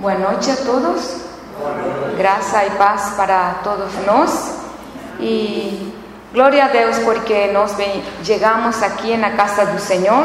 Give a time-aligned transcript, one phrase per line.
[0.00, 1.16] Buenas noches a todos.
[2.16, 4.30] Gracias y paz para todos nos.
[5.18, 5.92] Y
[6.32, 7.72] gloria a Dios porque nos
[8.24, 10.24] llegamos aquí en la casa del Señor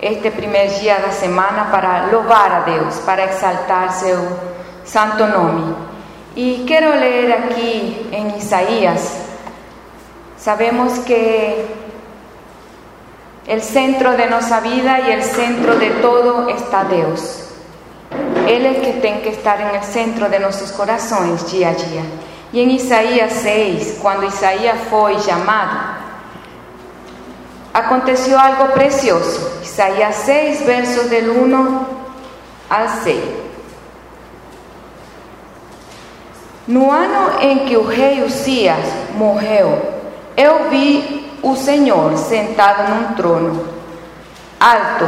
[0.00, 4.16] este primer día de la semana para louvar a Dios, para exaltar su
[4.90, 5.76] santo nombre.
[6.34, 9.18] Y quiero leer aquí en Isaías.
[10.38, 11.66] Sabemos que
[13.46, 17.43] el centro de nuestra vida y el centro de todo está Dios.
[18.46, 21.74] Él es el que tiene que estar en el centro de nuestros corazones día a
[21.74, 22.02] día.
[22.52, 25.78] Y en Isaías 6, cuando Isaías fue llamado,
[27.72, 29.60] aconteció algo precioso.
[29.62, 31.86] Isaías 6, versos del 1
[32.68, 33.18] al 6.
[36.66, 38.86] No ano em que o rei Uzias
[39.16, 39.82] morreu,
[40.34, 43.64] eu vi o Senhor sentado num trono,
[44.58, 45.04] alto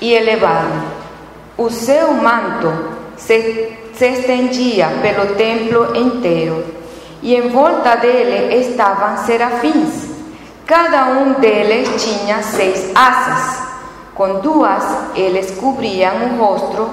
[0.00, 1.01] e elevado
[1.56, 2.72] o seu manto
[3.16, 6.64] se, se estendia pelo templo inteiro,
[7.20, 10.10] e em volta dele estavam serafins.
[10.66, 13.62] Cada um deles tinha seis asas.
[14.14, 16.88] Com duas eles cobriam o rosto,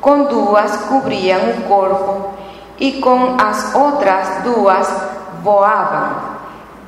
[0.00, 2.30] com duas cobriam o corpo,
[2.78, 4.88] e com as outras duas
[5.42, 6.32] voavam.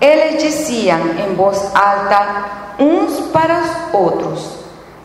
[0.00, 2.44] Eles diziam em voz alta
[2.78, 4.58] uns para os outros: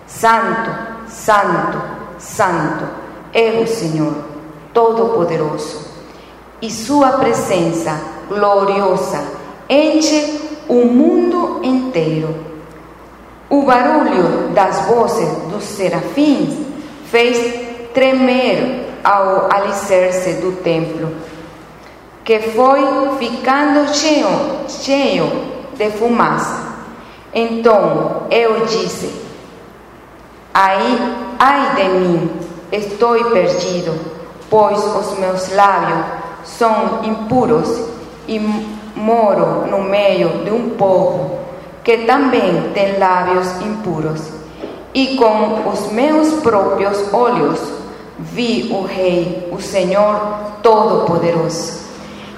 [0.07, 0.71] Santo,
[1.07, 2.85] Santo Santo
[3.33, 4.13] é o Senhor
[4.73, 5.87] Todo-Poderoso,
[6.61, 9.23] e Sua presença gloriosa
[9.69, 12.35] enche o mundo inteiro.
[13.49, 16.53] O barulho das vozes dos serafins
[17.05, 21.09] fez tremer ao alicerce do templo,
[22.23, 22.81] que foi
[23.17, 24.27] ficando cheio,
[24.67, 25.25] cheio
[25.75, 26.69] de fumaça.
[27.33, 29.11] Então eu disse:
[30.53, 32.31] Aí Ai de mim,
[32.69, 33.97] estou perdido,
[34.49, 36.05] pois os meus lábios
[36.43, 37.81] são impuros
[38.27, 38.39] e
[38.93, 41.39] moro no meio de um povo
[41.81, 44.21] que também tem lábios impuros.
[44.93, 47.59] E com os meus próprios olhos
[48.19, 50.19] vi o Rei, o Senhor
[50.61, 51.79] Todo-Poderoso.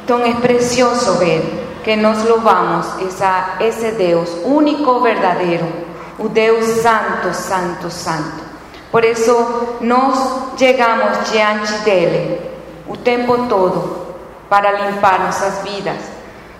[0.03, 1.41] Então é precioso ver
[1.83, 5.65] que nós louvamos essa, esse Deus único, verdadeiro,
[6.19, 8.40] o Deus Santo, Santo, Santo.
[8.91, 12.39] Por eso nos llegamos diante dele
[12.89, 14.15] o tempo todo
[14.49, 15.95] para limpar nuestras vidas,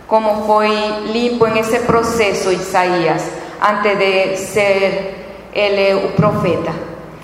[0.07, 0.69] como fue
[1.11, 3.23] limpo en ese proceso Isaías
[3.59, 5.15] antes de ser
[5.53, 6.71] el profeta.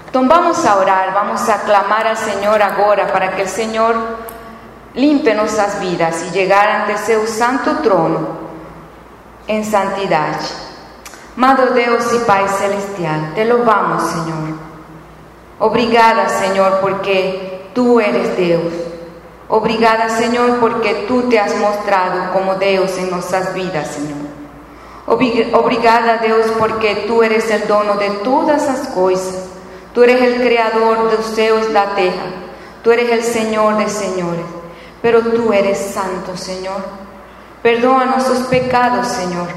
[0.05, 3.95] Entonces vamos a orar, vamos a clamar al Señor ahora para que el Señor
[4.93, 8.27] limpie nuestras vidas y llegar ante su santo trono
[9.47, 10.35] en santidad.
[11.37, 14.56] Amado Dios y Padre Celestial, te lo vamos, Señor.
[15.59, 18.61] Obrigada, Señor, porque tú eres Dios.
[19.49, 24.27] Obrigada, Señor, porque tú te has mostrado como Dios en nuestras vidas, Señor.
[25.07, 29.45] Obrigada, Dios, porque tú eres el dono de todas las cosas.
[29.93, 32.25] Tú eres el creador de los cielos la tierra.
[32.83, 34.45] Tú eres el Señor de señores.
[35.01, 36.83] Pero tú eres santo, Señor.
[37.63, 39.47] Perdona nuestros pecados, Señor.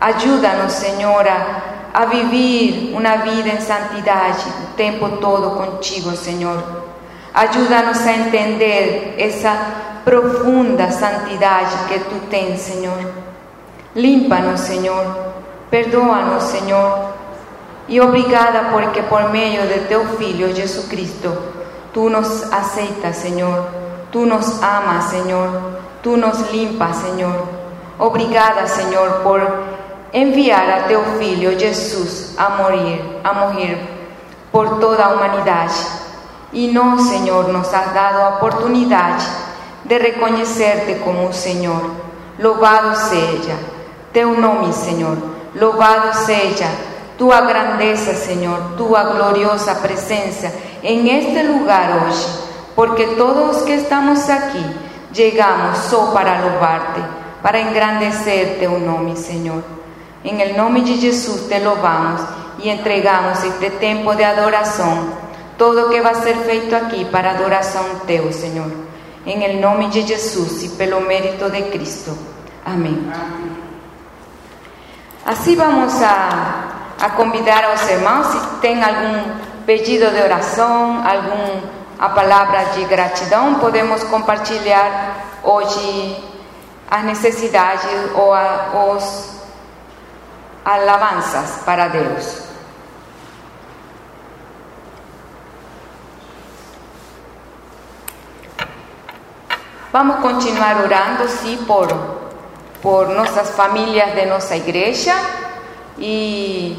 [0.00, 6.62] Ayúdanos, Señora, a vivir una vida en santidad el tiempo todo contigo, Señor.
[7.32, 9.56] Ayúdanos a entender esa
[10.04, 12.98] profunda santidad que tú tienes, Señor.
[13.94, 15.04] Límpanos, Señor.
[15.70, 17.10] Perdóanos, Señor.
[17.88, 21.36] Y obrigada porque por medio de tu Hijo Jesucristo,
[21.92, 23.66] tú nos aceitas, Señor.
[24.10, 25.48] Tú nos amas, Señor.
[26.02, 27.44] Tú nos limpas, Señor.
[27.98, 29.69] Obrigada, Señor, por
[30.12, 33.78] enviar a teu Filho Jesus a morir, a morrer
[34.50, 35.86] por toda humanidade.
[36.52, 39.26] E nós, Senhor, nos has dado a oportunidade
[39.84, 41.90] de reconhecer-te como o Senhor.
[42.38, 43.56] Louvado seja
[44.12, 45.16] teu nome, Senhor.
[45.54, 46.66] Louvado seja
[47.16, 52.26] tua grandeza, Senhor, tua gloriosa presença em este lugar hoje,
[52.74, 54.64] porque todos os que estamos aqui
[55.12, 57.02] chegamos só para louvar-te,
[57.42, 59.62] para engrandecer teu nome, Senhor.
[60.22, 62.20] En el nombre de Jesús te louvamos
[62.62, 65.14] y entregamos este tiempo de adoración,
[65.56, 68.70] todo que va a ser feito aquí para adoración teu, Señor.
[69.24, 72.14] En el nombre de Jesús y pelo mérito de Cristo.
[72.64, 73.10] Amén.
[75.24, 79.22] Así vamos a, a convidar a los hermanos si tienen algún
[79.64, 86.16] pedido de oración, alguna palabra de gratidão, podemos compartilhar hoje
[86.90, 87.84] as necessidades
[88.14, 88.32] ou
[88.96, 89.29] os
[90.64, 92.44] alabanzas para Dios.
[99.92, 101.88] Vamos a continuar orando, sí, por,
[102.80, 105.16] por nuestras familias de nuestra iglesia
[105.98, 106.76] y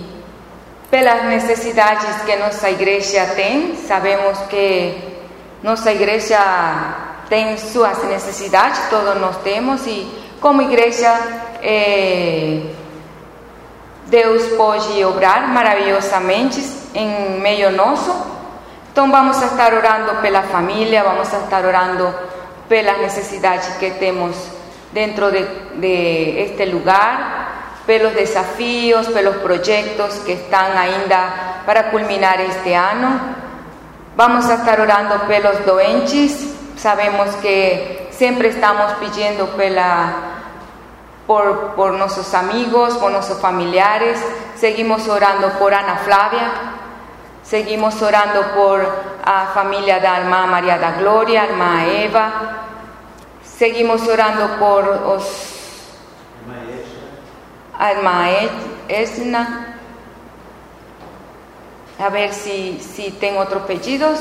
[0.90, 3.76] pelas necesidades que nuestra iglesia tem.
[3.86, 5.20] Sabemos que
[5.62, 6.40] nuestra iglesia
[7.28, 10.08] tem suas necessidades, todos nós temos, e
[10.40, 11.18] como igreja,
[11.62, 12.62] eh,
[14.08, 16.62] Deus pode obrar maravilhosamente
[16.94, 18.14] em meio nosso.
[18.92, 22.14] Então vamos a estar orando pela família, vamos a estar orando
[22.68, 24.36] pelas necessidades que temos
[24.92, 33.20] dentro de, este lugar, pelos desafios, pelos proyectos que están ainda para culminar este ano.
[34.16, 36.54] Vamos a estar orando pelos doentes.
[36.78, 40.41] Sabemos que sempre estamos pedindo pela,
[41.28, 44.20] por, por nossos amigos, por nossos familiares.
[44.56, 46.52] Seguimos orando por Ana Flavia.
[47.44, 48.80] Seguimos orando por
[49.24, 52.32] a família da irmã Maria da Glória, a irmã Eva.
[53.44, 54.84] Seguimos orando por
[55.16, 55.52] os
[57.78, 58.26] a irmã
[58.88, 59.76] Esna.
[61.98, 64.20] A ver se se tem outros pedidos.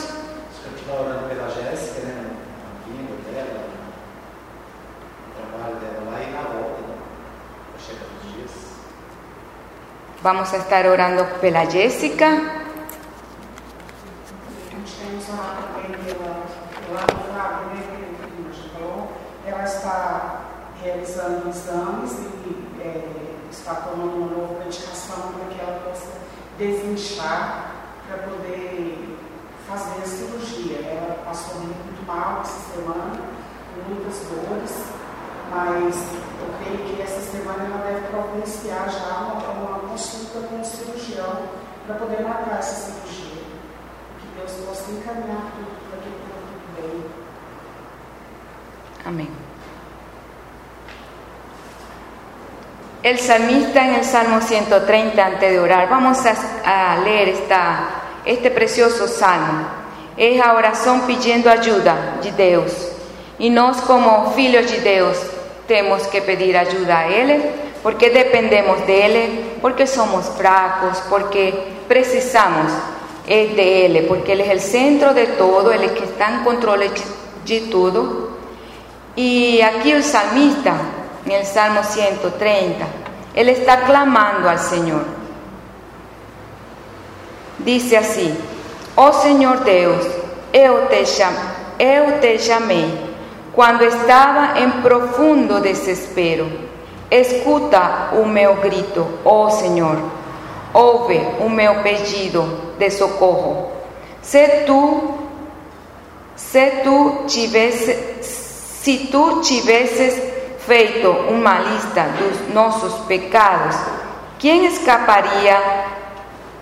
[10.23, 12.27] Vamos a estar orando pela Jéssica.
[12.27, 12.31] A
[14.71, 16.45] gente tem que orar também pela,
[16.87, 19.13] pela Flávia, que a gente falou.
[19.47, 20.41] Ela está
[20.83, 22.13] realizando exames
[22.45, 23.03] e é,
[23.51, 26.13] está tomando uma nova medicação para que ela possa
[26.59, 27.73] desinchar
[28.07, 29.17] para poder
[29.67, 30.81] fazer a cirurgia.
[30.81, 33.23] Ela passou muito mal essa semana,
[33.75, 34.85] com muitas dores,
[35.51, 40.65] mas eu creio que essa semana ela deve providenciar já uma, uma consulta com o
[40.65, 41.39] cirurgião
[41.87, 43.43] para poder marcar essa cirurgia.
[44.21, 47.05] Que Deus possa encaminhar tudo para que tudo bem.
[49.05, 49.51] Amén.
[53.03, 57.89] El salmista en el Salmo 130, antes de orar, vamos a, a leer esta,
[58.27, 59.65] este precioso salmo.
[60.19, 62.73] Es a oração pedindo ajuda de Deus.
[63.39, 65.17] E nós, como filhos de Deus,
[65.71, 67.41] temos que pedir ajuda a Ele,
[67.81, 71.55] porque dependemos dele, porque somos fracos, porque
[71.87, 72.73] precisamos
[73.25, 76.43] es de Ele, porque Ele é o centro de todo, Ele é que está em
[76.43, 77.03] controle de,
[77.45, 78.31] de tudo.
[79.15, 80.75] Y aquí el salmista,
[81.25, 82.85] en el Salmo 130,
[83.37, 85.05] él está clamando al Señor.
[87.61, 88.35] Dice así,
[88.97, 90.05] oh Señor Dios,
[90.53, 91.05] eu te,
[91.79, 93.10] eu te chamei
[93.52, 96.50] quando estava em profundo desespero.
[97.11, 99.99] Escuta o meu grito, oh Senhor.
[100.73, 102.44] Ouve o meu pedido
[102.79, 103.73] de socorro.
[104.23, 105.14] Se tu,
[106.37, 110.23] se tu tivesse, se tu tivesses
[110.61, 113.76] feito uma lista dos nossos pecados,
[114.38, 115.61] quem escaparia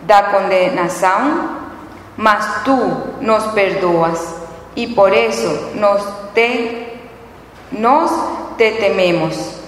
[0.00, 1.58] da condenação?
[2.16, 2.74] Mas tu
[3.20, 4.34] nos perdoas
[4.74, 6.02] e por isso nós
[6.38, 6.86] te,
[7.72, 8.12] nós
[8.56, 9.58] te tememos.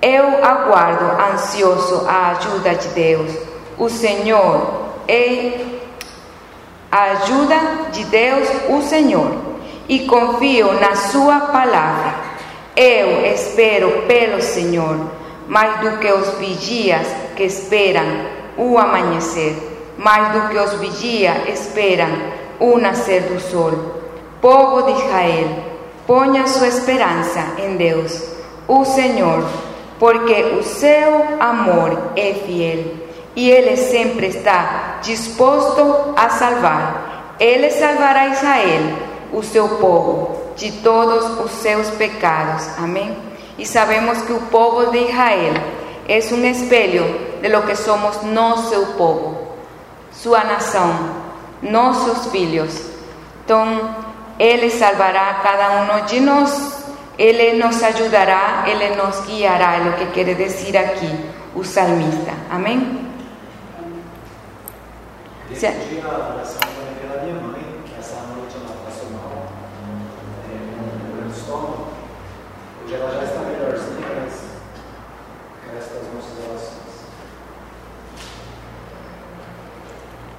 [0.00, 3.30] Eu aguardo ansioso a ajuda de Deus.
[3.76, 5.52] O Senhor é
[6.90, 7.56] a ajuda
[7.92, 9.30] de Deus, o Senhor,
[9.86, 12.14] e confio na Sua palavra.
[12.74, 14.96] Eu espero pelo Senhor,
[15.46, 17.06] mais do que os vigias
[17.36, 18.06] que esperam
[18.56, 19.54] o amanhecer,
[19.98, 22.08] mais do que os vigias esperam
[22.58, 23.96] o nascer do sol.
[24.40, 25.65] Povo de Israel,
[26.06, 28.22] ponha sua esperança em Deus,
[28.68, 29.44] o Senhor,
[29.98, 37.36] porque o seu amor é fiel e Ele sempre está disposto a salvar.
[37.38, 38.96] Ele salvará Israel,
[39.32, 42.66] o seu povo, de todos os seus pecados.
[42.78, 43.14] Amém?
[43.58, 45.54] E sabemos que o povo de Israel
[46.08, 47.04] é um espelho
[47.42, 49.48] de lo que somos nós, seu povo,
[50.12, 51.10] sua nação,
[51.62, 52.80] nossos filhos.
[53.44, 53.94] Então,
[54.38, 56.84] Ele salvará cada um de nós,
[57.18, 61.10] Ele nos ajudará, Ele nos guiará, é o que quer dizer aqui
[61.54, 62.32] o salmista.
[62.50, 62.58] A.
[72.86, 74.34] Hoje ela já está melhorzinha, mas
[75.72, 76.76] resta as nossas orações.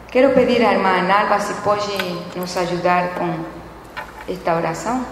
[0.10, 1.92] Quero pedir à irmã Alba se pode
[2.36, 3.67] nos ajudar com
[4.28, 5.06] esta oração.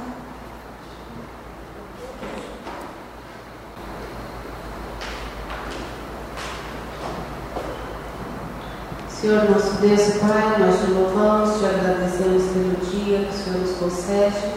[9.10, 13.60] Senhor nosso Deus e Pai, nós te louvamos, te agradecemos pelo dia que o Senhor
[13.62, 14.54] nos concede.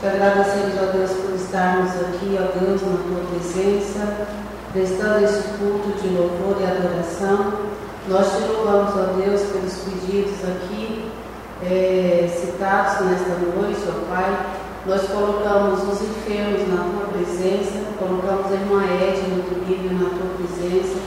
[0.00, 4.26] Te agradecemos, ó Deus, por estarmos aqui, ó Deus, na tua presença,
[4.72, 7.54] prestando esse culto de louvor e adoração.
[8.08, 11.10] Nós te louvamos, ó Deus, pelos pedidos aqui
[11.62, 14.46] é, citados nesta noite, ó Pai.
[14.86, 20.28] Nós colocamos os enfermos na tua presença, colocamos a irmã Edna no nível na tua
[20.36, 20.98] presença,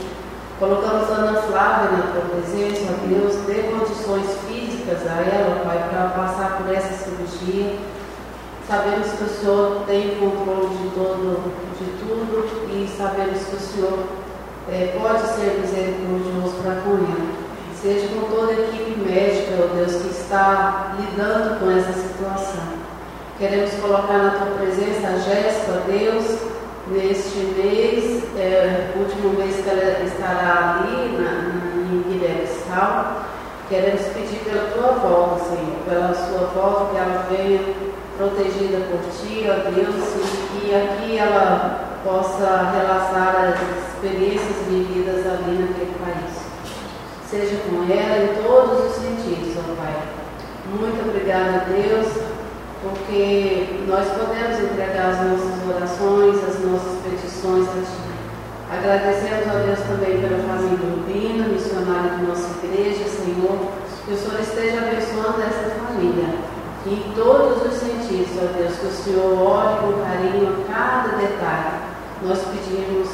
[0.58, 5.88] colocamos a Ana Flávia na tua presença, ó Deus, dê condições físicas a ela, Pai,
[5.90, 7.76] para passar por essa cirurgia.
[8.66, 13.98] Sabemos que o Senhor tem controle de, todo, de tudo e sabemos que o Senhor
[14.70, 17.37] é, pode ser misericordioso para com ela.
[17.80, 22.64] Seja com toda a equipe médica, ó Deus, que está lidando com essa situação.
[23.38, 26.38] Queremos colocar na tua presença a Jéssica, Deus,
[26.88, 32.48] neste mês, é, último mês que ela estará ali na, em Guilherme
[33.68, 37.60] Queremos pedir pela tua volta, Senhor, pela sua volta, que ela venha
[38.16, 45.58] protegida por ti, ó Deus, e que aqui ela possa relatar as experiências vividas ali
[45.58, 46.17] naquele país.
[47.30, 49.94] Seja com ela em todos os sentidos, ó Pai.
[50.80, 52.08] Muito obrigada, Deus,
[52.82, 58.08] porque nós podemos entregar as nossas orações, as nossas petições a Ti.
[58.72, 63.58] Agradecemos a Deus também pela família Rubina, missionária de nossa igreja, Senhor,
[64.06, 66.32] que o Senhor esteja abençoando essa família
[66.86, 71.76] em todos os sentidos, ó Deus, que o Senhor olhe com carinho a cada detalhe.
[72.22, 73.08] Nós pedimos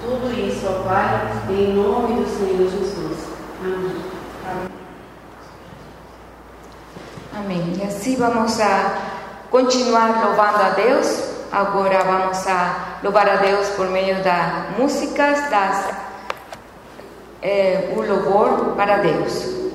[0.00, 3.15] tudo isso, ó Pai, em nome do Senhor Jesus.
[7.36, 7.74] Amém.
[7.78, 8.98] E assim vamos a
[9.50, 11.36] continuar louvando a Deus.
[11.52, 15.90] Agora vamos a louvar a Deus por meio das músicas, das,
[17.42, 19.65] eh, o louvor para Deus.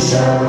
[0.00, 0.47] shall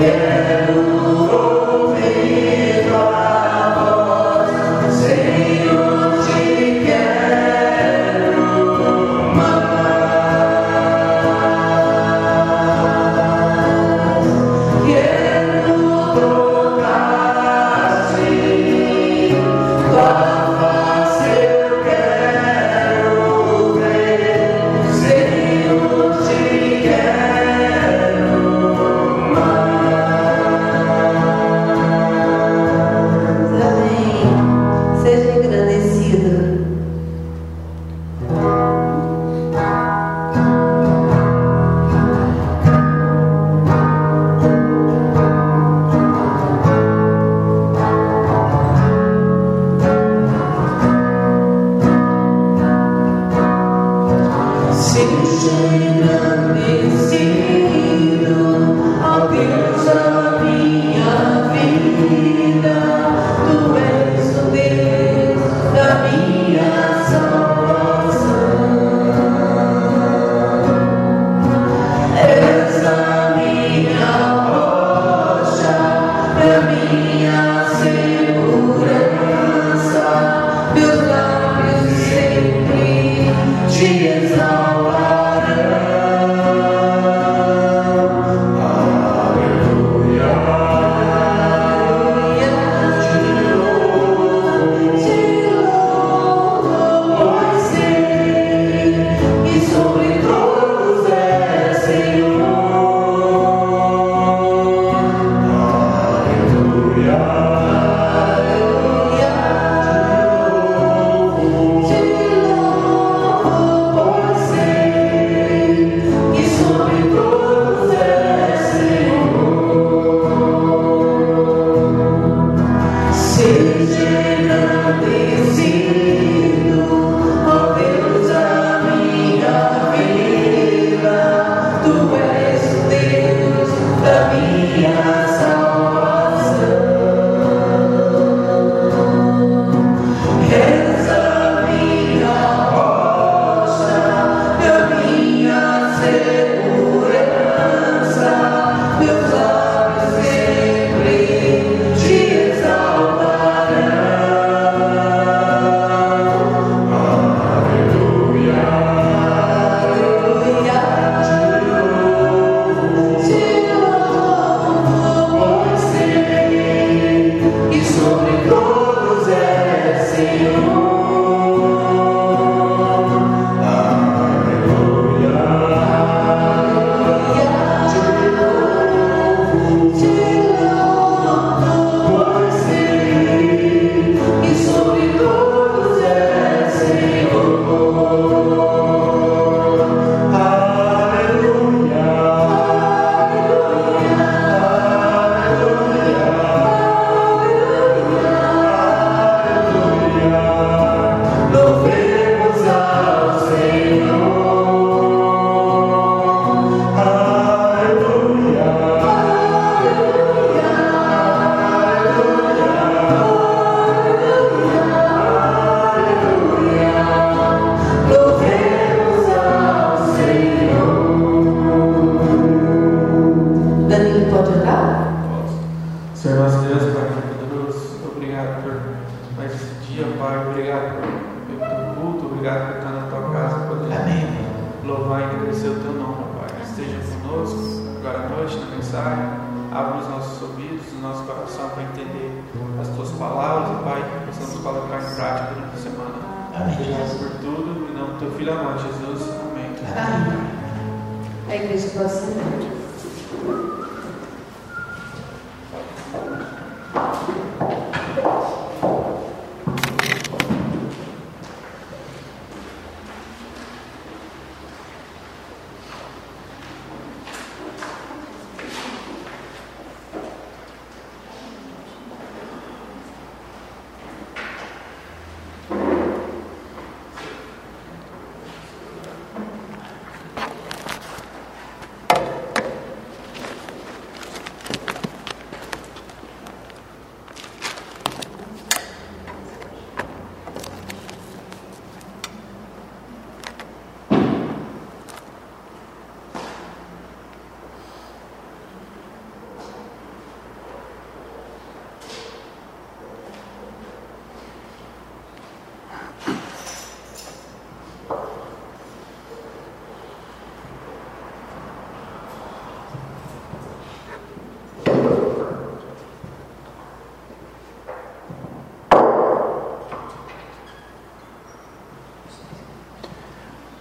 [0.00, 0.39] Yeah.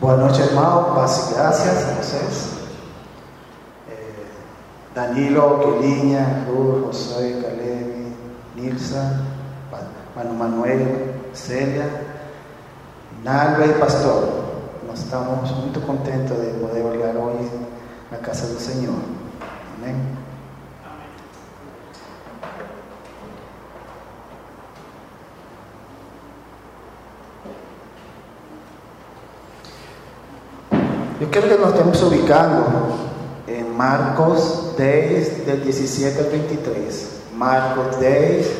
[0.09, 0.95] Boa noite, irmão.
[0.95, 2.49] Paz e graças a vocês.
[3.91, 4.25] Eh,
[4.95, 8.15] Danilo, Kelinha, Lu, José, Caleb,
[8.55, 9.23] Nilsa,
[10.15, 11.87] Mano Manuel, Célia,
[13.23, 14.45] Nalva e Pastor.
[14.87, 17.51] Nós estamos muito contentes de poder olhar hoje
[18.09, 18.99] na casa do Senhor.
[19.77, 20.17] Amém?
[31.19, 32.65] Yo quiero que nos estemos ubicando
[33.45, 37.09] en Marcos 10, del 17 al 23.
[37.35, 38.51] Marcos 10,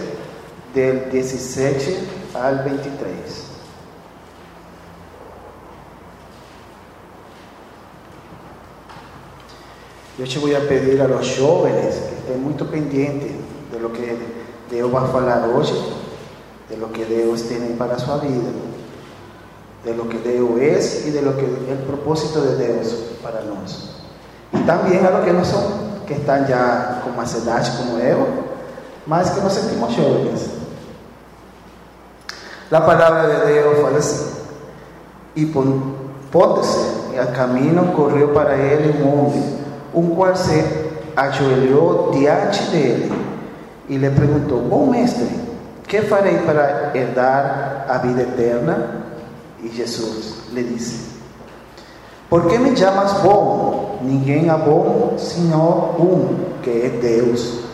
[0.74, 1.98] del 17
[2.34, 3.46] al 23.
[10.18, 13.32] Yo te voy a pedir a los jóvenes que estén muy pendientes
[13.72, 14.18] de lo que
[14.70, 15.68] Dios va a hablar hoy,
[16.70, 18.68] de lo que Dios tiene para su vida
[19.84, 23.96] de lo que Dios es y de lo que el propósito de Dios para nosotros.
[24.52, 25.63] Y también a los que no son,
[26.08, 28.28] que están ya con más edad como Evo,
[29.06, 30.50] más que nos sentimos jóvenes.
[32.70, 34.26] La palabra de Dios fue así.
[35.36, 36.80] Y póntese,
[37.13, 39.42] y al camino corrió para él un hombre,
[39.94, 43.10] un cual se ajoelhou diante dele
[43.88, 45.28] y le preguntó, bom mestre,
[45.88, 49.09] ¿qué farei para herdar a vida eterna?
[49.63, 51.19] Y Jesús le dice,
[52.30, 53.80] ¿por qué me llamas bom?
[54.02, 57.65] Ninguém é bom sino um, que é Deus.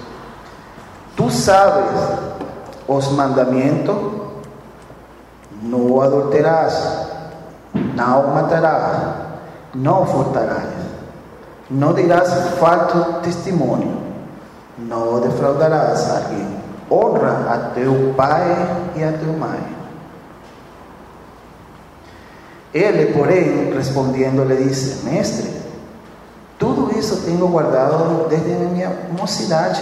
[1.16, 2.02] Tu sabes
[2.88, 3.96] os mandamentos,
[5.62, 7.08] não adulterarás,
[7.74, 9.16] não matarás,
[9.76, 10.74] não furtarás,
[11.70, 14.02] não dirás falso testemunho,
[14.78, 16.58] não defraudarás alguém,
[16.90, 19.85] honra a teu pai e a tua mãe.
[22.76, 25.50] Ele, porém, respondendo, le disse: Mestre,
[26.60, 29.82] tudo isso tenho guardado desde minha mocidade.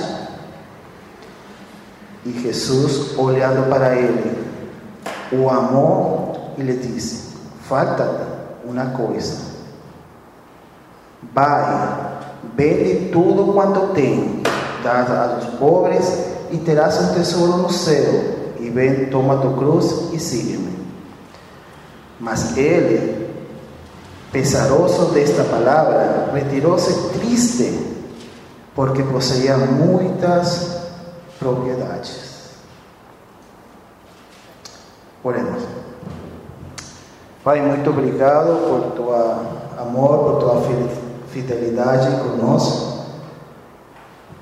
[2.24, 4.48] E Jesus, olhando para ele,
[5.32, 7.30] o amou e lhe disse:
[7.68, 8.28] Falta
[8.64, 9.54] uma coisa.
[11.34, 12.20] Vai,
[12.56, 14.44] vende tudo quanto tem,
[14.84, 18.54] dá aos pobres e terás um tesouro no céu.
[18.60, 20.73] E vem, toma tua cruz e siga-me.
[22.24, 23.28] Mas ele,
[24.32, 27.78] pesaroso desta palavra, retirou-se triste,
[28.74, 30.78] porque possuía muitas
[31.38, 32.54] propriedades.
[35.22, 35.64] Oremos.
[37.44, 39.42] Pai, muito obrigado por tua
[39.78, 40.90] amor, por tua fi-
[41.30, 43.04] fidelidade conosco,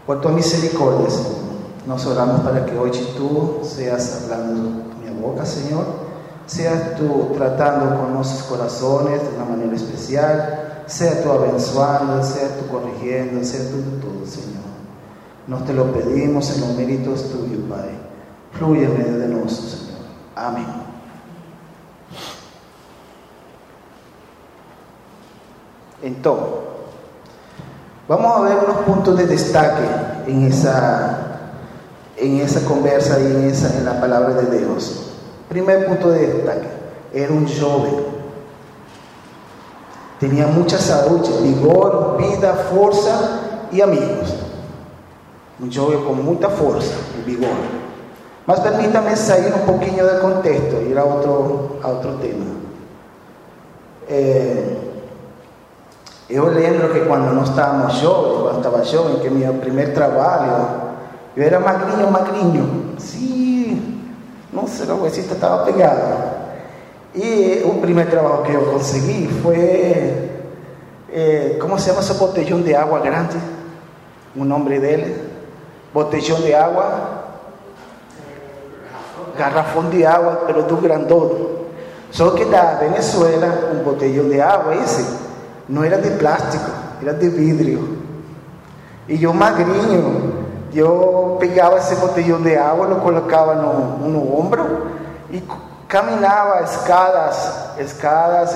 [0.05, 1.41] por tua misericórdia, Senhor.
[1.87, 5.83] Nós oramos para que hoje tu seas hablando minha boca, Senhor,
[6.45, 12.67] seas tu tratando con nuestros corazones de una manera especial, sea tú abençoando, sea tú
[12.67, 14.61] corrigiendo, sea tú todo, Señor.
[15.47, 17.95] Nos te lo pedimos en los méritos tuyos, Padre.
[18.53, 20.01] Fluye en medio de nosotros, Señor.
[20.35, 20.65] Amén.
[26.01, 26.47] Entonces,
[28.07, 29.85] vamos a ver unos puntos de destaque
[30.27, 31.39] en esa,
[32.17, 35.10] en esa conversa y en, esa, en la palabra de Dios.
[35.51, 36.67] Primer punto de destaque,
[37.13, 38.05] era un joven.
[40.17, 44.33] Tenía mucha salud, vigor, vida, fuerza y amigos.
[45.59, 47.49] Un joven con mucha fuerza y vigor.
[48.47, 52.45] Mas permítame salir un poquito del contexto ir a otro, a otro tema.
[54.07, 54.77] Eh,
[56.29, 60.67] yo lembro que cuando no estábamos jóvenes, cuando estaba joven, que mi primer trabajo,
[61.35, 62.63] yo era magrinho, magrinho.
[62.97, 63.40] Sí,
[64.51, 66.55] no sé, la huesita estaba pegada.
[67.13, 70.29] Y un primer trabajo que yo conseguí fue,
[71.09, 73.35] eh, ¿cómo se llama ese botellón de agua grande?
[74.35, 75.21] Un nombre de él.
[75.93, 77.25] Botellón de agua.
[79.37, 81.31] Garrafón de agua, pero de un grandón.
[82.11, 85.05] Solo que da Venezuela, un botellón de agua ese,
[85.69, 86.65] no era de plástico,
[87.01, 87.79] era de vidrio.
[89.07, 90.20] Y yo magrinho,
[90.73, 94.65] yo pegaba ese botellón de agua, lo colocaba en un hombro
[95.31, 95.43] y
[95.91, 98.55] caminaba escadas, escadas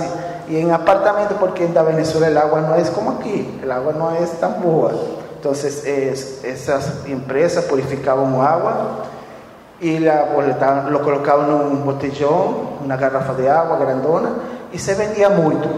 [0.49, 4.12] y, en apartamento, porque en Venezuela el agua no es como aquí, el agua no
[4.12, 4.91] es tan boa.
[5.36, 9.06] Entonces esas empresas purificaban agua
[9.82, 10.28] y la,
[10.89, 14.30] lo colocaban en un botellón, una garrafa de agua grandona
[14.71, 15.69] y se vendía mucho.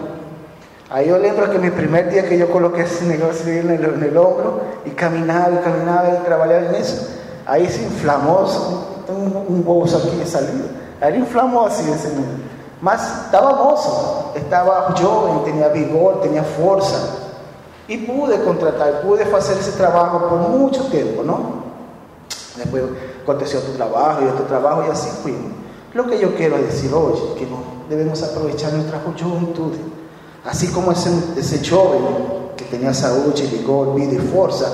[0.90, 4.62] Ahí yo lembro que mi primer día que yo coloqué ese negocio en el, hombro
[4.86, 7.10] y caminaba y caminaba y trabajaba en eso,
[7.46, 8.46] ahí se inflamó,
[9.06, 10.66] tengo un, bolso aquí de salida,
[11.02, 12.26] ahí inflamó así ese mes.
[12.80, 16.98] Mas estaba mozo, estaba joven, tenía vigor, tenía fuerza
[17.88, 21.68] y pude contratar, pude hacer ese trabajo por mucho tiempo, ¿no?
[22.56, 22.84] Después
[23.24, 25.36] aconteció otro trabajo y otro trabajo y así fui.
[25.94, 27.58] Lo que yo quiero decir hoy es que no,
[27.90, 29.74] debemos aprovechar nuestra juventud
[30.48, 32.00] Así como ese, joven
[32.56, 34.66] que tenía salud, vigor, vida y fuerza,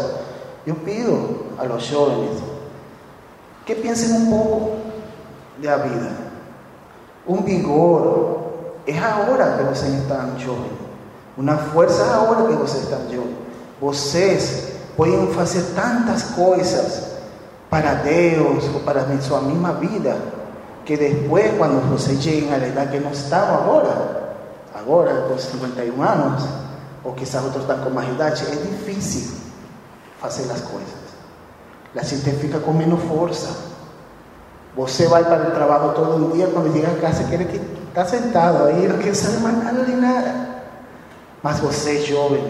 [0.67, 1.17] yo pido
[1.57, 2.29] a los jóvenes
[3.65, 4.69] que piensen un poco
[5.59, 6.11] de la vida.
[7.25, 8.51] Un vigor
[8.85, 10.77] es ahora que vocês están jóvenes.
[11.37, 13.35] Una fuerza ahora que vocês están jóvenes.
[13.81, 17.13] Vocês pueden hacer tantas cosas
[17.71, 20.15] para Dios o para su misma vida
[20.85, 24.22] que después cuando vocês lleguen a la edad que no estamos ahora,
[24.83, 26.43] agora, com 51 anos,
[27.03, 29.37] ou quizás outros estão com mais idade, é difícil
[30.19, 31.03] fazer as coisas.
[31.95, 33.49] A gente fica com menos força.
[34.75, 38.05] Você vai para o trabalho todo o dia, quando chega a casa, quer que está
[38.05, 40.33] sentado aí, não quer saber mais nada de nada.
[41.43, 42.43] Mas você, jovem,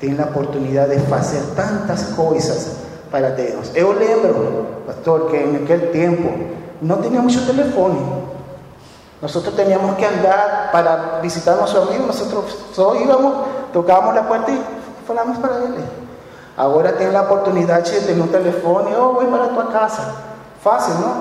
[0.00, 2.76] tem a oportunidade de fazer tantas coisas
[3.10, 3.70] para Deus.
[3.74, 8.23] Eu lembro, pastor, que em aquele tempo não tinha muito telefone.
[9.24, 13.32] Nosotros teníamos que andar para visitar a nuestro amigo, nosotros solo íbamos,
[13.72, 14.60] tocábamos la puerta y
[15.08, 15.76] hablamos para él.
[16.58, 20.14] Ahora tiene la oportunidad de tener un teléfono y, oh, voy para tu casa.
[20.62, 21.14] Fácil, ¿no?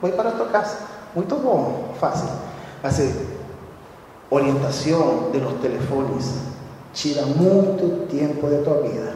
[0.00, 0.78] Voy para tu casa.
[1.14, 2.30] Muy bom, fácil.
[2.82, 3.14] Así,
[4.30, 6.24] orientación de los teléfonos
[6.94, 9.12] tira mucho tiempo de tu vida.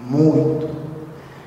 [0.00, 0.70] Mucho.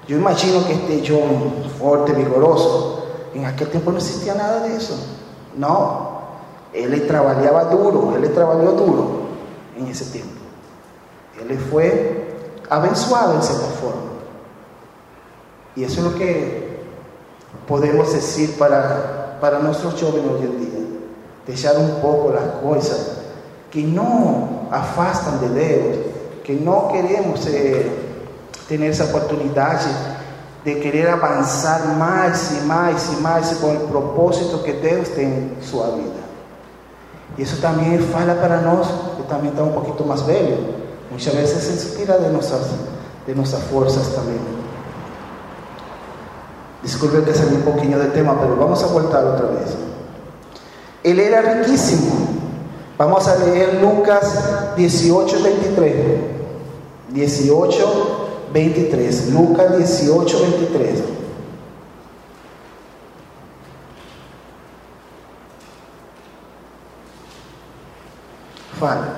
[0.07, 5.18] Yo imagino que este John fuerte, vigoroso, en aquel tiempo no existía nada de eso.
[5.57, 6.19] No,
[6.73, 9.09] él trabajaba duro, él trabajó duro
[9.77, 10.39] en ese tiempo.
[11.39, 12.37] Él fue
[12.69, 14.01] abençoado en cierta forma.
[15.75, 16.79] Y eso es lo que
[17.67, 20.69] podemos decir para, para nuestros jóvenes hoy en día.
[21.47, 23.19] Dejar un poco las cosas
[23.71, 25.97] que no afastan de Dios,
[26.43, 27.89] que no queremos eh,
[28.67, 29.79] tener esa oportunidad
[30.63, 35.61] de querer avançar mais e mais e mais com o propósito que Deus tem em
[35.61, 36.19] sua vida.
[37.37, 40.75] E isso também fala para nós, que também está um pouquinho mais velho,
[41.09, 42.67] muitas vezes se inspira de nossas,
[43.25, 44.39] de nossas forças também.
[46.83, 49.75] Disculpe que salí um pouquinho do tema, mas vamos a voltar outra vez.
[51.03, 52.39] Ele era riquíssimo.
[52.97, 54.33] Vamos a leer Lucas
[54.75, 56.39] 18, 23.
[57.09, 58.18] 18,
[58.51, 59.33] 23.
[59.33, 61.03] Lucas 18, 23.
[68.79, 69.15] Fala.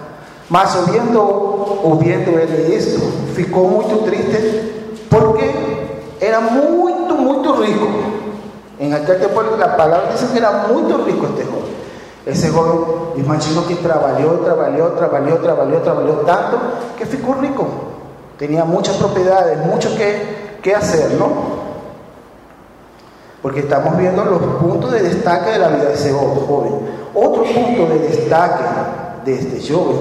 [0.49, 1.21] Mas ouvindo,
[1.83, 2.99] ouvindo ele isto,
[3.35, 5.49] ficou muito triste porque
[6.19, 7.87] era muito, muito rico.
[8.79, 11.71] En aquel tiempo la palabra dice que era muito rico este joven.
[12.25, 16.57] Ese joven, imagino que trabajó, trabajó, trabajó, trabajó, trabajó tanto
[16.97, 17.90] que ficou rico.
[18.41, 21.27] Tenía muchas propiedades, mucho que, que hacer, ¿no?
[23.39, 26.73] Porque estamos viendo los puntos de destaque de la vida de ese joven.
[27.13, 28.63] Otro punto de destaque
[29.25, 29.95] de este joven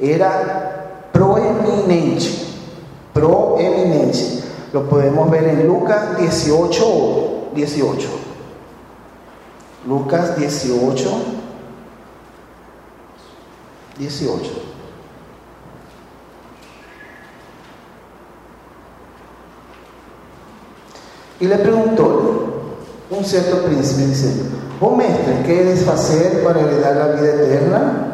[0.00, 2.24] era proeminente.
[3.12, 4.44] Proeminente.
[4.72, 8.08] Lo podemos ver en Lucas 18, 18.
[9.86, 11.10] Lucas 18,
[13.98, 14.68] 18.
[21.40, 22.38] Y le preguntó
[23.10, 24.42] un cierto príncipe, dice,
[24.80, 28.06] oh mestre, ¿qué debes hacer para heredar la vida eterna?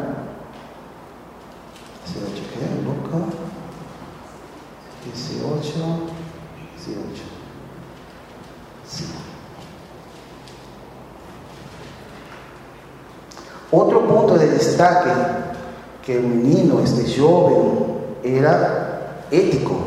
[2.05, 2.83] 18, ¿qué?
[2.83, 3.33] Lucas
[5.05, 5.63] 18,
[6.77, 7.23] 18.
[8.87, 9.05] Sí.
[13.71, 15.09] Otro punto de destaque
[16.05, 19.77] que el menino, este joven, era ético.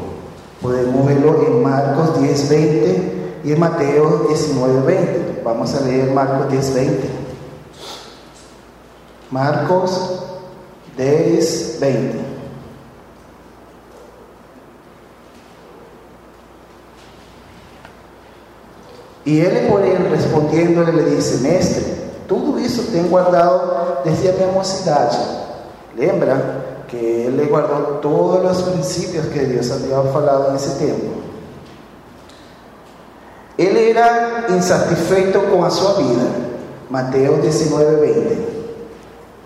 [0.61, 5.43] Podemos verlo en Marcos 10, 20 y Mateo 19, 20.
[5.45, 7.09] Vamos a leer Marcos 10, 20.
[9.31, 10.23] Marcos
[10.97, 12.19] 10, 20.
[19.25, 21.85] Y él por él respondiéndole le dice, Mestre,
[22.27, 25.11] todo eso tengo guardado desde mi mocidad.
[25.97, 31.28] Lembra que él le guardó todos los principios que Dios había falado en ese tiempo.
[33.59, 36.27] Él era insatisfecho con su vida.
[36.89, 38.49] Mateo 19, 20.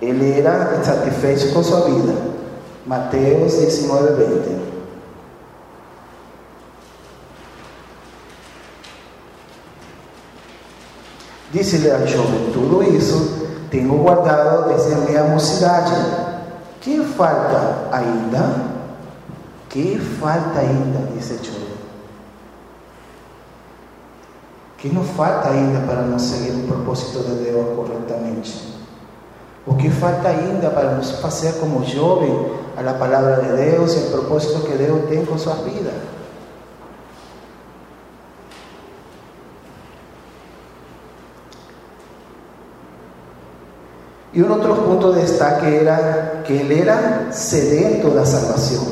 [0.02, 2.12] Él era insatisfecho con su vida.
[2.84, 4.72] Mateo 19, 20.
[11.52, 15.92] Disse-lhe ao jovem: Tudo isso tenho guardado desde a minha mocidade.
[16.80, 18.72] Que falta ainda?
[19.68, 21.12] Que falta ainda?
[21.14, 21.71] Disse o jovem.
[24.82, 28.50] Que nos falta ainda para nos seguir o propósito de Deus corretamente?
[29.64, 33.98] O que falta ainda para nos fazer como jovem a la palavra de Deus e
[34.00, 35.92] o propósito que Deus tem com sua vida?
[44.32, 48.82] Y un otro punto de destaque era que él era sedento de la salvación.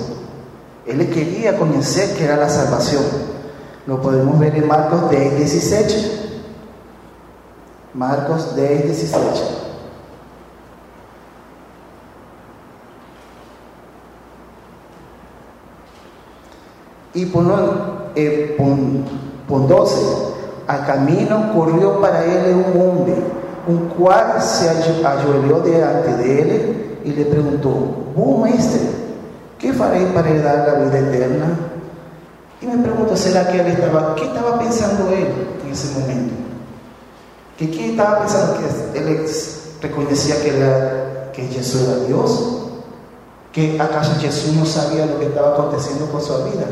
[0.87, 3.30] Él quería conocer que era la salvación.
[3.91, 5.95] Lo podemos ver en Marcos 10, 17.
[7.93, 9.19] Marcos 10, 17.
[17.15, 18.57] Y por, eh,
[19.49, 19.97] por, 12,
[20.69, 23.15] a camino corrió para él un hombre
[23.67, 24.69] un cual se
[25.05, 28.89] ajoelhou diante dele e lhe perguntou: Bom mestre,
[29.59, 31.70] que farei para heredar a vida eterna?
[32.63, 36.35] E me pergunto: será que ele estava, que estava pensando ele nesse momento?
[37.57, 39.27] Que que estava pensando que ele
[39.81, 42.61] reconhecia que era que Jesus era Deus?
[43.53, 46.67] Que acaso Jesus não sabia o que estava acontecendo com sua vida?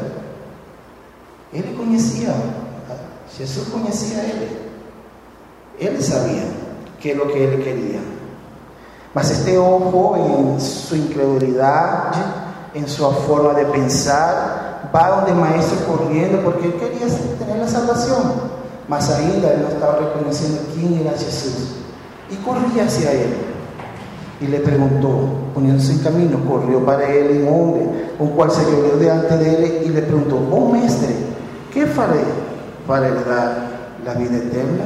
[1.52, 2.34] Ele conhecia,
[3.36, 4.58] Jesus conhecia ele,
[5.78, 6.42] ele sabia
[7.00, 8.00] que es lo que él quería.
[9.14, 12.12] Mas este ojo en su incredulidad,
[12.74, 17.06] en su forma de pensar, va donde maestro corriendo porque él quería
[17.38, 18.58] tener la salvación.
[18.88, 21.76] Mas ainda él no estaba reconociendo quién era Jesús.
[22.30, 23.34] Y corría hacia él.
[24.40, 27.82] Y le preguntó, poniéndose en camino, corrió para él un hombre,
[28.18, 31.14] un cual se llovió delante de él y le preguntó, oh maestre,
[31.72, 32.20] ¿qué faré
[32.86, 33.66] para heredar
[34.04, 34.84] la vida eterna?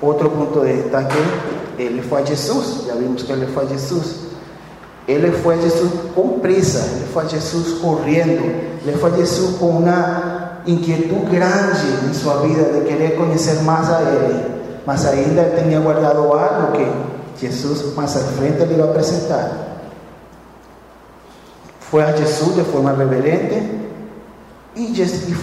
[0.00, 1.16] Otro punto de destaque,
[1.78, 4.33] él fue a Jesús, ya vimos que él fue a Jesús.
[5.06, 9.56] Él fue a Jesús con prisa, él fue a Jesús corriendo, él fue a Jesús
[9.60, 14.46] con una inquietud grande en su vida de querer conocer más a él.
[14.86, 16.86] Mas ainda él tenía guardado algo que
[17.38, 19.74] Jesús más al frente le iba a presentar.
[21.90, 23.62] Fue a Jesús de forma reverente
[24.74, 24.94] y,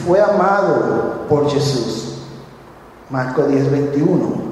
[0.05, 2.16] fue amado por Jesús.
[3.09, 4.51] Marco 10, 21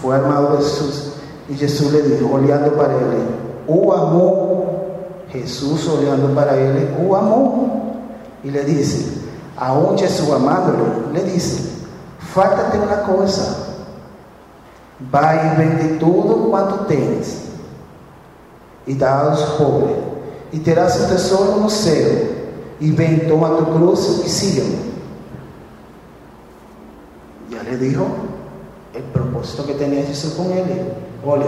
[0.00, 1.12] fue armado Jesús
[1.48, 3.00] y Jesús le dijo, oleando para él,
[3.66, 4.64] o amó,
[5.30, 7.94] Jesús oleando para él, o amó,
[8.44, 9.20] y le dice,
[9.56, 11.86] aún Jesús amándolo, le dice,
[12.18, 13.56] faltate una cosa,
[15.14, 17.44] va y vende todo cuanto tienes.
[18.86, 19.96] Y da a los pobres,
[20.52, 22.20] y terás un tesoro no cielo,
[22.80, 24.76] y ven, toma tu cruz y sígueme.
[27.50, 28.06] Ya le dijo,
[28.94, 30.64] el propósito que tenía Jesús con él.
[31.24, 31.46] Olha,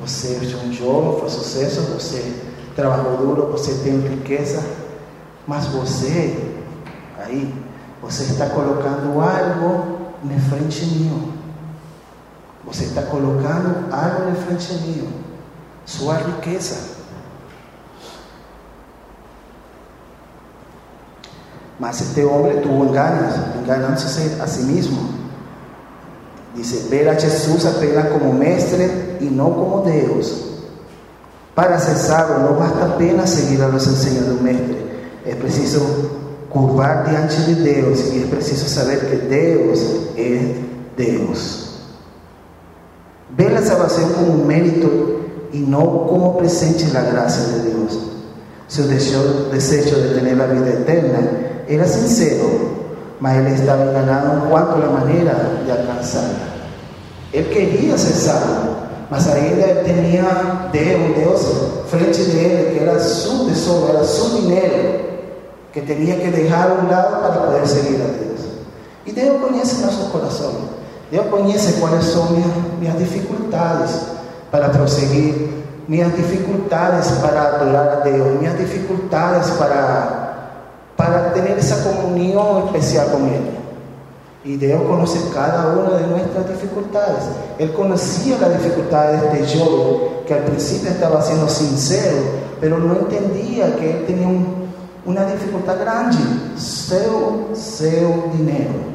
[0.00, 2.34] você é um jovem, foi sucesso, você
[2.74, 4.64] trabalhou duro, você tem riqueza,
[5.46, 6.56] mas você,
[7.18, 7.54] aí,
[8.02, 11.32] você está colocando algo na frente meu.
[12.64, 15.08] Você está colocando algo na frente meu.
[15.86, 16.98] Sua riqueza.
[21.78, 25.19] Mas este hombre tuvo engaños, engañándose a sí mismo.
[26.54, 30.46] Dice, ver a Jesús apenas como mestre y no como Dios.
[31.54, 34.76] Para ser salvo no basta apenas seguir a los enseños de un mestre.
[35.24, 35.80] Es preciso
[36.48, 39.80] curvar diante de Dios y es preciso saber que Dios
[40.16, 40.40] es
[40.96, 41.66] Dios.
[43.36, 45.20] Ver la salvación como un mérito
[45.52, 47.98] y no como presente en la gracia de Dios.
[48.66, 51.20] Su deseo de tener la vida eterna
[51.68, 52.44] era sincero,
[53.20, 55.32] mas él estaba enganado en cuanto a la manera
[55.64, 56.50] de alcanzarla.
[57.32, 58.76] Él quería ser salvo,
[59.10, 61.46] mas ainda él tenía Dios, Dios
[61.88, 65.00] frente de él, que era su tesoro, era su dinero,
[65.72, 68.30] que tenía que dejar a un lado para poder seguir a Dios.
[69.04, 70.80] Y Dios conoce nuestros corazones.
[71.10, 72.46] Dios conoce cuáles son mis,
[72.80, 73.90] mis dificultades
[74.50, 80.19] para proseguir, mis dificultades para adorar a Dios, mis dificultades para,
[81.00, 83.40] para tener esa comunión especial con Él.
[84.44, 87.24] Y Dios conoce cada una de nuestras dificultades.
[87.58, 92.18] Él conocía las dificultades de Job, que al principio estaba siendo sincero,
[92.60, 94.66] pero no entendía que él tenía un,
[95.06, 96.18] una dificultad grande,
[96.56, 98.90] seu, seu dinero.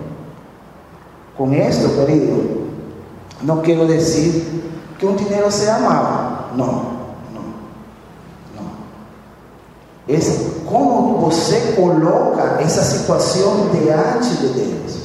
[1.35, 2.37] Con esto, querido,
[3.41, 4.63] no quiero decir
[4.99, 6.65] que un dinero sea malo, no,
[7.33, 7.41] no,
[8.55, 8.65] no.
[10.07, 14.97] Es como você coloca essa situação diante de Deus.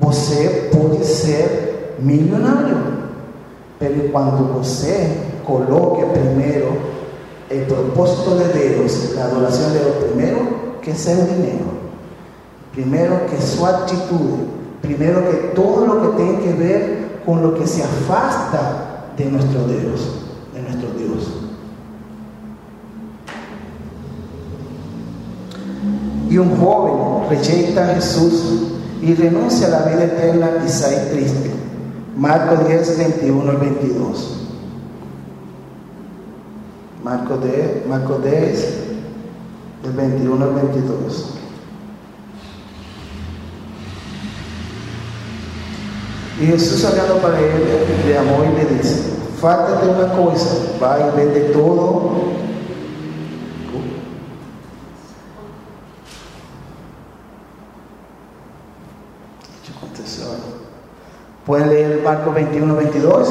[0.00, 2.78] Você pode ser milionário,
[3.78, 6.80] mas quando você coloque primeiro
[7.50, 11.68] o propósito de Deus, a adoração de Deus, primeiro que seu dinheiro,
[12.72, 14.46] primeiro que sua atitude,
[14.80, 19.60] primeiro que todo lo que tem que ver com lo que se afasta de nuestro
[19.64, 20.00] Dios,
[20.54, 21.50] de nuestro Dios.
[26.30, 28.70] Y un joven rechaza a Jesús
[29.02, 31.50] y renuncia a la vida eterna y sale triste.
[32.16, 34.36] Marcos 10, 21 al 22.
[37.02, 38.74] Marcos 10, Marcos 10,
[39.82, 41.34] del 21 al 22.
[46.40, 47.46] Y Jesús hablando para él,
[48.06, 49.02] le amó y le dice,
[49.40, 52.12] falta de una cosa, va y vende todo.
[61.50, 63.28] Pueden leer Marcos 21, 22.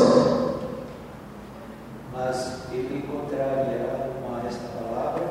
[2.13, 2.35] Mas
[2.69, 5.23] ele contrariado com esta palavra,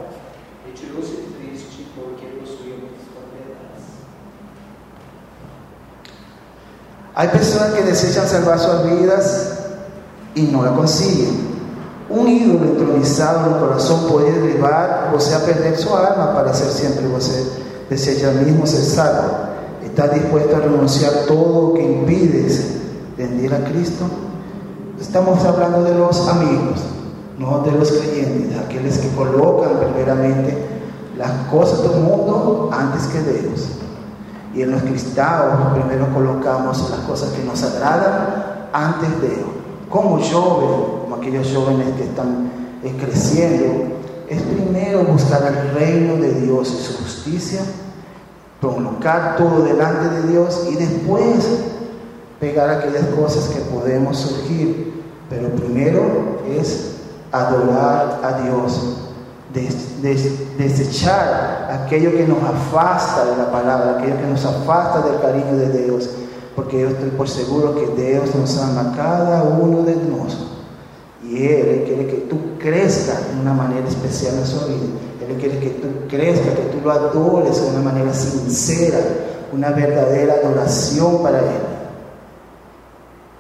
[0.65, 3.85] retirou-se triste porque possuía muitas propriedades.
[7.15, 9.59] Hay personas que desean salvar sus vidas
[10.35, 11.47] y no la consiguen.
[12.09, 16.71] Un ídolo entronizado en el corazón puede llevar você a perder su alma para ser
[16.71, 17.53] siempre você
[17.91, 19.48] deseja mismo ser salvo.
[19.99, 22.83] ¿Estás dispuesto a renunciar todo lo que impides
[23.17, 24.05] venir a Cristo?
[25.01, 26.79] Estamos hablando de los amigos,
[27.37, 30.57] no de los creyentes, de aquellos que colocan primeramente
[31.17, 33.71] las cosas del mundo antes que Dios.
[34.55, 39.49] Y en los cristianos primero colocamos las cosas que nos agradan antes de Dios.
[39.91, 42.53] Como jóvenes, como aquellos jóvenes que están
[42.85, 43.97] eh, creciendo,
[44.29, 47.63] es primero buscar el reino de Dios y su justicia,
[48.61, 51.47] colocar todo delante de Dios y después
[52.41, 55.03] pegar aquellas cosas que podemos surgir.
[55.31, 56.93] Pero primero es
[57.33, 58.97] adorar a Dios,
[59.53, 65.21] des- des- desechar aquello que nos afasta de la palabra, aquello que nos afasta del
[65.21, 66.09] cariño de Dios,
[66.57, 70.53] porque yo estoy por seguro que Dios nos ama cada uno de nosotros.
[71.23, 74.87] Y Él quiere que tú crezcas de una manera especial en su vida.
[75.29, 78.99] Él quiere que tú crezcas, que tú lo adores de una manera sincera,
[79.53, 81.69] una verdadera adoración para Él.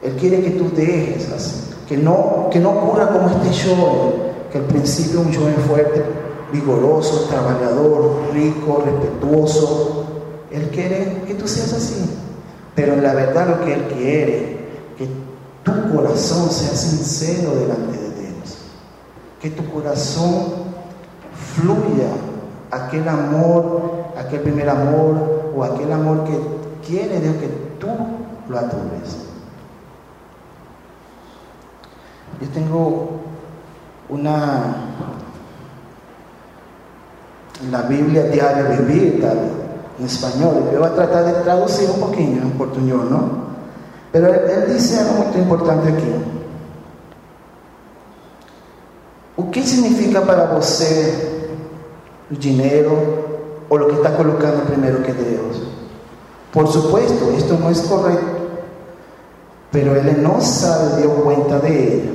[0.03, 4.12] Él quiere que tú dejes así, que no, que no ocurra como este joven,
[4.53, 6.05] que al principio un joven fuerte,
[6.53, 10.05] vigoroso, trabajador, rico, respetuoso.
[10.51, 12.05] Él quiere que tú seas así.
[12.74, 14.59] Pero en la verdad lo que Él quiere,
[14.97, 15.09] que
[15.64, 18.59] tu corazón sea sincero delante de Dios.
[19.41, 20.67] Que tu corazón
[21.59, 22.09] fluya
[22.70, 23.82] aquel amor,
[24.16, 26.38] aquel primer amor o aquel amor que
[26.86, 27.48] quiere Dios que
[27.78, 27.88] tú
[28.48, 29.26] lo adores.
[32.40, 33.11] Yo tengo
[34.09, 34.76] una
[37.70, 39.24] la Biblia diaria vivir
[39.98, 40.70] en español.
[40.72, 43.48] Yo voy a tratar de traducir un poquito en portugués, ¿no?
[44.12, 46.12] Pero él, él dice algo muy importante aquí.
[49.36, 51.38] O que significa para você
[52.30, 52.92] o dinheiro,
[53.68, 55.62] o lo que está colocando primero que Dios.
[56.52, 58.26] Por supuesto, esto no es correcto,
[59.70, 62.10] pero él no sabe, dio cuenta de ello.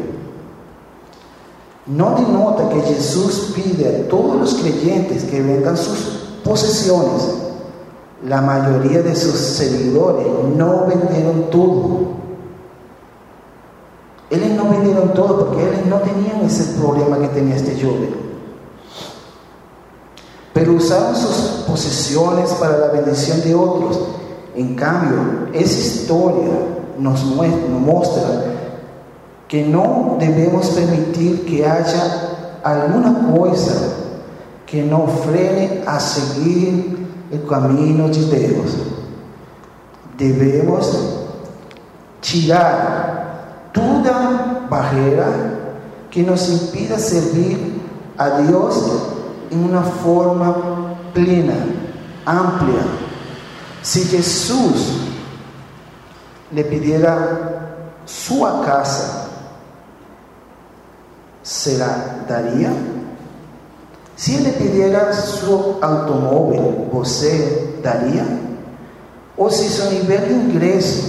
[1.86, 7.40] No denota que Jesús pide a todos los creyentes que vendan sus posesiones.
[8.26, 12.14] La mayoría de sus seguidores no vendieron todo.
[14.30, 18.33] Ellos no vendieron todo porque ellos no tenían ese problema que tenía este joven.
[20.64, 24.00] Pero usaron sus posesiones para la bendición de otros.
[24.56, 26.54] En cambio, esa historia
[26.98, 28.46] nos muestra
[29.50, 32.30] que no debemos permitir que haya
[32.64, 33.74] alguna cosa
[34.66, 38.78] que nos frene a seguir el camino de Dios.
[40.18, 40.98] Debemos
[42.22, 45.28] tirar toda barrera
[46.10, 47.82] que nos impida servir
[48.18, 49.13] a Dios
[49.54, 51.54] en una forma plena,
[52.26, 52.82] amplia.
[53.82, 54.98] Si Jesús
[56.52, 59.28] le pidiera su casa,
[61.44, 62.72] ¿se la daría?
[64.16, 68.26] Si le pidiera su automóvil, ¿usted daría?
[69.38, 71.02] O si su nivel de ingreso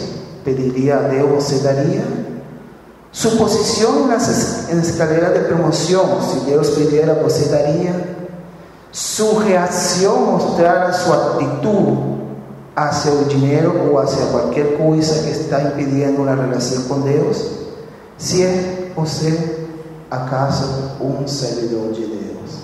[0.45, 2.05] pediría a Dios, ¿se daría?
[3.13, 4.11] Su posición
[4.71, 8.14] en la escalera de promoción, si Dios pidiera, ¿usted daría?
[8.95, 11.99] Su reacción mostrara su actitud
[12.77, 17.59] hacia el dinero o hacia cualquier cosa que está impidiendo una relación con Dios,
[18.17, 19.67] si es usted
[20.11, 22.61] acaso un servidor de Dios.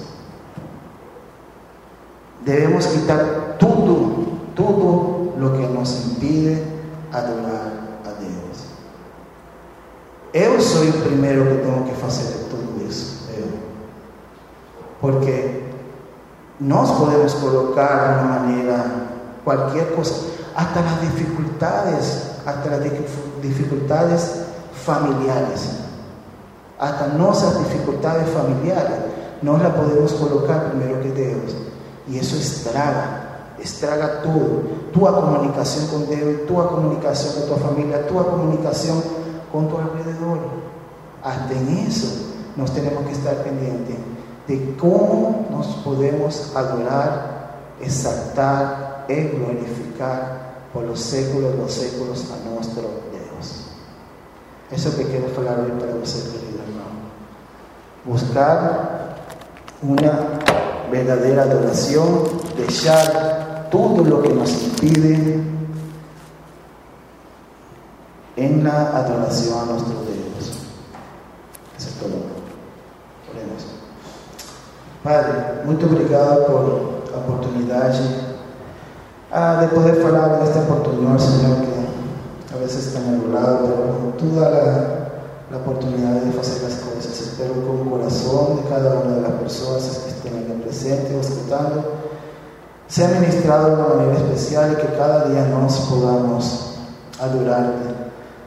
[2.44, 4.10] Debemos quitar todo,
[4.54, 6.62] todo lo que nos impide
[7.10, 7.72] adorar
[8.04, 8.68] a Dios.
[10.32, 13.16] Yo soy el primero que tengo que hacer todo eso,
[15.00, 15.69] porque
[16.60, 18.84] nos podemos colocar de una manera
[19.44, 20.14] cualquier cosa,
[20.54, 22.80] hasta las dificultades, hasta las
[23.42, 24.42] dificultades
[24.84, 25.78] familiares,
[26.78, 28.92] hasta nuestras dificultades familiares,
[29.40, 31.56] no las podemos colocar primero que Dios.
[32.06, 34.62] Y eso estraga, estraga todo.
[34.92, 39.02] Tu comunicación con Dios, tu comunicación con tu familia, tu comunicación
[39.50, 40.38] con tu alrededor.
[41.22, 42.06] Hasta en eso
[42.56, 43.96] nos tenemos que estar pendientes
[44.50, 52.50] de cómo nos podemos adorar, exaltar, es glorificar por los séculos de los séculos a
[52.50, 52.82] nuestro
[53.12, 53.66] Dios.
[54.72, 57.00] Eso que quiero hablar hoy para usted, querido hermano.
[58.04, 59.16] Buscar
[59.82, 60.40] una
[60.90, 62.24] verdadera adoración,
[62.56, 65.44] dejar todo lo que nos impide
[68.36, 70.58] en la adoración a nuestro Dios.
[71.78, 72.16] Eso es todo.
[73.32, 73.79] Oremos.
[75.02, 78.02] Padre, muito obrigado por a oportunidade
[79.32, 84.12] ah, de poder hablar en esta oportunidad, Señor, que a veces está lado, pero con
[84.12, 87.18] toda la, oportunidad de hacer las cosas.
[87.18, 91.20] Espero con el corazón de cada una de las personas que estén aquí presentes o
[91.20, 91.84] escuchando
[92.86, 96.74] sea ministrado de una manera especial y que cada día nos podamos
[97.18, 97.88] adorarte.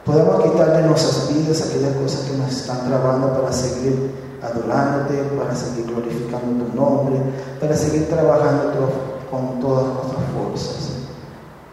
[0.04, 5.54] Podamos quitar de nuestras vidas aquellas cosas que nos están trabando para seguir adorándote, para
[5.54, 7.16] seguir glorificando tu nombre,
[7.60, 8.72] para seguir trabajando
[9.30, 10.90] con todas nuestras fuerzas.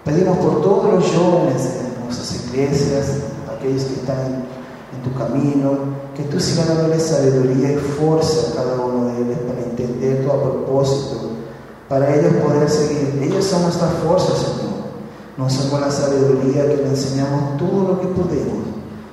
[0.06, 3.08] Pedimos por todos los jóvenes de nuestras iglesias,
[3.56, 4.62] aquellos que están en,
[5.04, 5.72] tu camino,
[6.16, 10.30] que tú sigas dando sabiduría y fuerza a cada uno de ellos para entender tu
[10.30, 11.32] propósito,
[11.88, 13.20] para ellos poder seguir.
[13.24, 14.82] Ellos son nuestra fuerza, Señor.
[15.38, 18.66] Nosotros con la sabiduría que le enseñamos todo lo que podemos.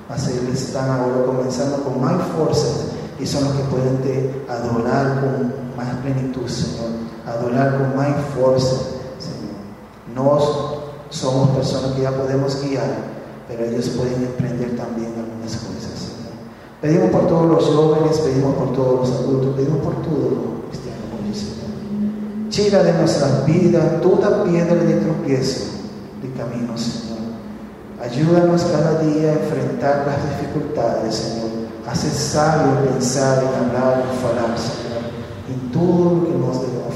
[0.09, 2.88] Así están ahora comenzando con más fuerza
[3.19, 8.75] y son los que pueden adorar con más plenitud, Señor adorar con más fuerza,
[9.19, 9.59] Señor.
[10.15, 12.89] Nos somos personas que ya podemos guiar,
[13.47, 16.33] pero ellos pueden emprender también algunas cosas, Señor.
[16.81, 21.37] Pedimos por todos los jóvenes, pedimos por todos los adultos, pedimos por todos los cristianos,
[21.37, 22.49] Señor.
[22.49, 25.65] Tira de nuestras vidas toda piedra de tropiezo
[26.21, 27.19] de camino, Señor.
[28.01, 31.58] Ayúdanos cada día a enfrentar las dificultades, Señor.
[31.89, 35.09] A cesar y pensar, en hablar, en hablar, Señor,
[35.49, 36.89] en todo lo que nos debemos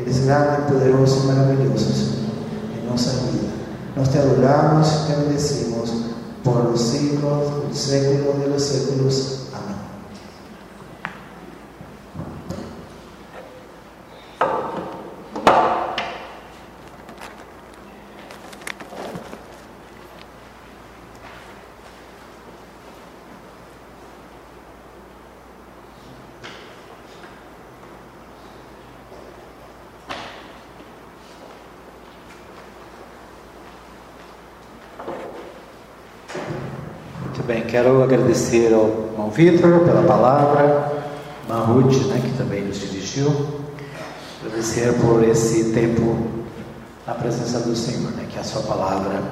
[0.00, 2.34] Eres grande, poderoso y maravilloso, Señor,
[2.78, 3.52] en nuestra vida.
[3.96, 5.92] Nos te adoramos y te bendecimos
[6.42, 9.43] por los siglos, el século de los séculos.
[38.34, 40.92] Agradecer ao irmão Vitor pela palavra,
[41.48, 43.62] Ruth, né, que também nos dirigiu.
[44.44, 46.16] Agradecer por esse tempo
[47.06, 49.22] na presença do Senhor, né, que a sua palavra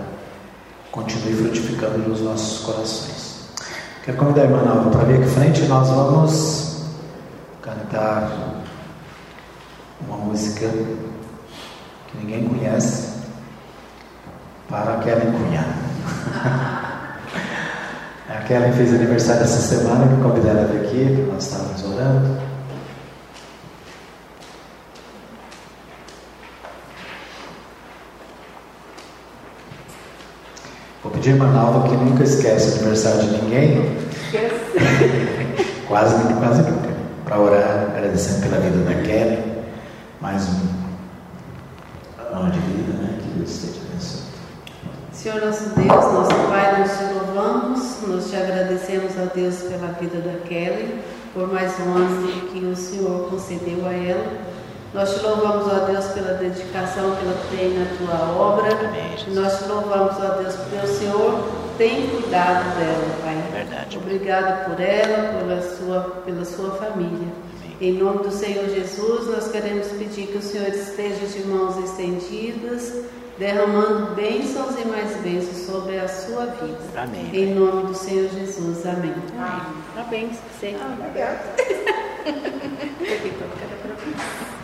[0.93, 3.49] continue frutificando nos nossos corações.
[4.05, 6.85] Quero convidar a irmã Nova para vir aqui frente, nós vamos
[7.61, 8.63] cantar
[10.07, 13.15] uma música que ninguém conhece
[14.69, 15.67] para Kellen Cunha.
[18.53, 22.43] a Kellen fez aniversário essa semana, que convidei ela aqui, nós estávamos orando.
[31.03, 33.97] Vou pedir a Manalva que nunca esquece o aniversário de ninguém.
[35.89, 36.93] quase, quase nunca.
[37.25, 39.43] Para orar, agradecendo pela vida da Kelly.
[40.21, 43.19] Mais um ano de vida, né?
[43.21, 43.82] Que Deus esteja.
[45.23, 50.19] Senhor nosso Deus, nosso Pai, nós te louvamos, nós te agradecemos a Deus pela vida
[50.19, 51.01] da Kelly,
[51.33, 54.27] por mais um ano que o Senhor concedeu a ela.
[54.93, 58.71] Nós te louvamos, ó Deus, pela dedicação que ela tem na tua obra.
[59.29, 61.45] Nós te louvamos, ó Deus, porque o Senhor
[61.79, 63.45] tem cuidado dela, Pai.
[63.53, 63.99] Verdade.
[63.99, 67.29] Obrigado por ela, pela sua, pela sua família.
[67.81, 73.05] Em nome do Senhor Jesus, nós queremos pedir que o Senhor esteja de mãos estendidas,
[73.39, 76.79] derramando bênçãos e mais bênçãos sobre a sua vida.
[76.97, 77.29] Amém.
[77.33, 78.87] Em nome do Senhor Jesus.
[78.87, 79.15] Amém.
[79.95, 80.77] Parabéns, você.
[80.81, 81.41] Ah, obrigada.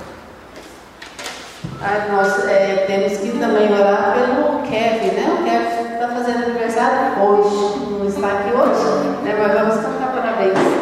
[1.81, 5.33] Ah, nós é, temos que também orar pelo Kevin, né?
[5.33, 7.79] O Kevin está fazendo aniversário hoje.
[7.91, 9.37] Não está aqui hoje, né?
[9.39, 10.78] Mas vamos cantar parabéns.